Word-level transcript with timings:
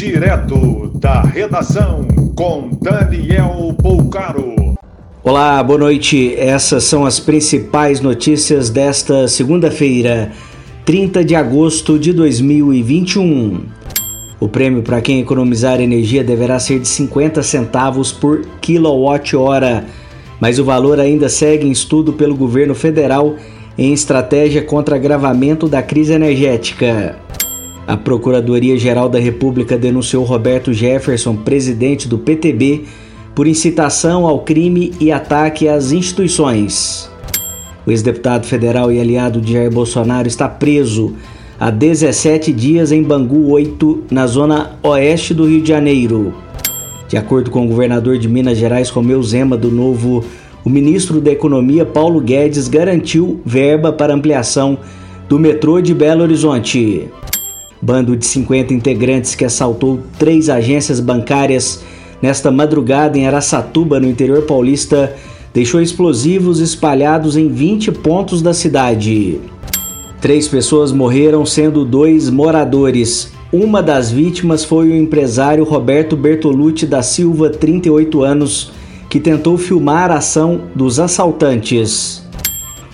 Direto 0.00 0.90
da 0.94 1.20
redação 1.20 2.08
com 2.34 2.70
Daniel 2.80 3.74
Poucaro. 3.82 4.54
Olá, 5.22 5.62
boa 5.62 5.78
noite. 5.78 6.34
Essas 6.38 6.84
são 6.84 7.04
as 7.04 7.20
principais 7.20 8.00
notícias 8.00 8.70
desta 8.70 9.28
segunda-feira, 9.28 10.32
30 10.86 11.22
de 11.22 11.34
agosto 11.34 11.98
de 11.98 12.14
2021. 12.14 13.66
O 14.40 14.48
prêmio 14.48 14.82
para 14.82 15.02
quem 15.02 15.20
economizar 15.20 15.82
energia 15.82 16.24
deverá 16.24 16.58
ser 16.58 16.80
de 16.80 16.88
50 16.88 17.42
centavos 17.42 18.10
por 18.10 18.46
quilowatt-hora, 18.62 19.84
mas 20.40 20.58
o 20.58 20.64
valor 20.64 20.98
ainda 20.98 21.28
segue 21.28 21.66
em 21.66 21.70
estudo 21.70 22.14
pelo 22.14 22.34
governo 22.34 22.74
federal 22.74 23.36
em 23.76 23.92
estratégia 23.92 24.62
contra 24.62 24.96
agravamento 24.96 25.68
da 25.68 25.82
crise 25.82 26.14
energética. 26.14 27.18
A 27.90 27.96
Procuradoria-Geral 27.96 29.08
da 29.08 29.18
República 29.18 29.76
denunciou 29.76 30.22
Roberto 30.22 30.72
Jefferson, 30.72 31.34
presidente 31.34 32.06
do 32.06 32.18
PTB, 32.18 32.84
por 33.34 33.48
incitação 33.48 34.28
ao 34.28 34.44
crime 34.44 34.92
e 35.00 35.10
ataque 35.10 35.66
às 35.66 35.90
instituições. 35.90 37.10
O 37.84 37.90
ex-deputado 37.90 38.46
federal 38.46 38.92
e 38.92 39.00
aliado 39.00 39.40
de 39.40 39.54
Jair 39.54 39.72
Bolsonaro 39.72 40.28
está 40.28 40.48
preso 40.48 41.16
há 41.58 41.68
17 41.68 42.52
dias 42.52 42.92
em 42.92 43.02
Bangu 43.02 43.50
8, 43.50 44.04
na 44.08 44.24
zona 44.28 44.78
oeste 44.84 45.34
do 45.34 45.48
Rio 45.48 45.60
de 45.60 45.70
Janeiro. 45.70 46.32
De 47.08 47.16
acordo 47.16 47.50
com 47.50 47.64
o 47.64 47.68
governador 47.68 48.18
de 48.18 48.28
Minas 48.28 48.56
Gerais, 48.56 48.88
Romeu 48.88 49.20
Zema, 49.20 49.56
do 49.56 49.68
Novo, 49.68 50.24
o 50.64 50.70
ministro 50.70 51.20
da 51.20 51.32
Economia, 51.32 51.84
Paulo 51.84 52.20
Guedes, 52.20 52.68
garantiu 52.68 53.40
verba 53.44 53.92
para 53.92 54.14
ampliação 54.14 54.78
do 55.28 55.40
metrô 55.40 55.80
de 55.80 55.92
Belo 55.92 56.22
Horizonte. 56.22 57.08
Bando 57.82 58.16
de 58.16 58.26
50 58.26 58.74
integrantes 58.74 59.34
que 59.34 59.44
assaltou 59.44 60.00
três 60.18 60.48
agências 60.50 61.00
bancárias 61.00 61.82
nesta 62.20 62.50
madrugada 62.50 63.16
em 63.16 63.26
Araçatuba, 63.26 63.98
no 63.98 64.08
interior 64.08 64.42
paulista, 64.42 65.14
deixou 65.54 65.80
explosivos 65.80 66.60
espalhados 66.60 67.36
em 67.36 67.48
20 67.48 67.92
pontos 67.92 68.42
da 68.42 68.52
cidade. 68.52 69.40
Três 70.20 70.46
pessoas 70.46 70.92
morreram, 70.92 71.46
sendo 71.46 71.84
dois 71.84 72.28
moradores. 72.28 73.32
Uma 73.50 73.82
das 73.82 74.10
vítimas 74.12 74.64
foi 74.64 74.88
o 74.90 74.96
empresário 74.96 75.64
Roberto 75.64 76.14
Bertolucci 76.14 76.86
da 76.86 77.02
Silva, 77.02 77.48
38 77.48 78.22
anos, 78.22 78.70
que 79.08 79.18
tentou 79.18 79.56
filmar 79.56 80.10
a 80.10 80.18
ação 80.18 80.60
dos 80.74 81.00
assaltantes. 81.00 82.22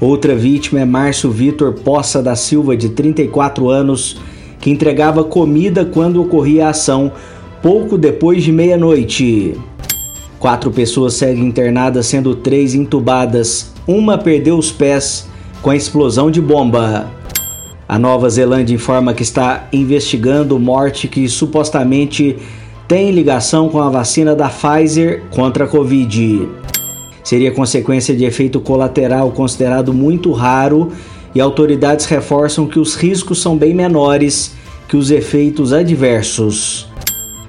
Outra 0.00 0.36
vítima 0.36 0.80
é 0.80 0.84
Márcio 0.84 1.30
Vitor 1.30 1.72
Poça 1.72 2.22
da 2.22 2.36
Silva, 2.36 2.76
de 2.76 2.90
34 2.90 3.70
anos, 3.70 4.18
que 4.64 4.70
entregava 4.70 5.22
comida 5.22 5.84
quando 5.84 6.22
ocorria 6.22 6.68
a 6.68 6.70
ação, 6.70 7.12
pouco 7.60 7.98
depois 7.98 8.42
de 8.42 8.50
meia-noite. 8.50 9.60
Quatro 10.38 10.70
pessoas 10.70 11.12
seguem 11.12 11.44
internadas, 11.44 12.06
sendo 12.06 12.34
três 12.34 12.74
entubadas. 12.74 13.74
Uma 13.86 14.16
perdeu 14.16 14.56
os 14.56 14.72
pés 14.72 15.28
com 15.60 15.68
a 15.68 15.76
explosão 15.76 16.30
de 16.30 16.40
bomba. 16.40 17.12
A 17.86 17.98
Nova 17.98 18.26
Zelândia 18.30 18.74
informa 18.74 19.12
que 19.12 19.22
está 19.22 19.68
investigando 19.70 20.58
morte 20.58 21.08
que 21.08 21.28
supostamente 21.28 22.38
tem 22.88 23.10
ligação 23.10 23.68
com 23.68 23.82
a 23.82 23.90
vacina 23.90 24.34
da 24.34 24.48
Pfizer 24.48 25.24
contra 25.28 25.66
a 25.66 25.68
Covid. 25.68 26.48
Seria 27.22 27.52
consequência 27.52 28.16
de 28.16 28.24
efeito 28.24 28.60
colateral 28.60 29.30
considerado 29.30 29.92
muito 29.92 30.32
raro 30.32 30.90
e 31.34 31.40
autoridades 31.40 32.06
reforçam 32.06 32.66
que 32.66 32.78
os 32.78 32.94
riscos 32.94 33.42
são 33.42 33.56
bem 33.56 33.74
menores 33.74 34.54
que 34.88 34.96
os 34.96 35.10
efeitos 35.10 35.72
adversos. 35.72 36.88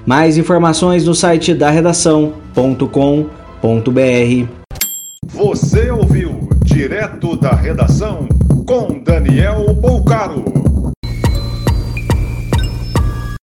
Mais 0.04 0.36
informações 0.36 1.04
no 1.04 1.14
site 1.14 1.54
da 1.54 1.70
redação.com.br. 1.70 2.86
Você 5.26 5.90
ouviu 5.90 6.48
direto 6.64 7.36
da 7.36 7.52
redação 7.52 8.28
com 8.66 9.02
Daniel 9.02 9.72
Bolcaro. 9.74 10.65